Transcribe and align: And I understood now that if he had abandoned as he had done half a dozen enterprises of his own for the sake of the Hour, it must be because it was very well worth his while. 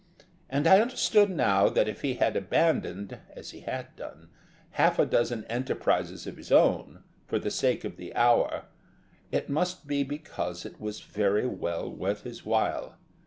And 0.49 0.65
I 0.65 0.81
understood 0.81 1.29
now 1.29 1.69
that 1.69 1.87
if 1.87 2.01
he 2.01 2.15
had 2.15 2.35
abandoned 2.35 3.19
as 3.35 3.51
he 3.51 3.59
had 3.59 3.95
done 3.95 4.29
half 4.71 4.97
a 4.97 5.05
dozen 5.05 5.43
enterprises 5.43 6.25
of 6.25 6.37
his 6.37 6.51
own 6.51 7.03
for 7.27 7.37
the 7.37 7.51
sake 7.51 7.83
of 7.83 7.97
the 7.97 8.11
Hour, 8.15 8.65
it 9.31 9.47
must 9.47 9.85
be 9.85 10.01
because 10.03 10.65
it 10.65 10.79
was 10.81 11.01
very 11.01 11.45
well 11.45 11.87
worth 11.91 12.23
his 12.23 12.43
while. 12.43 12.97